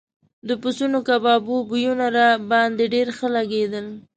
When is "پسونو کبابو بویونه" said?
0.61-2.05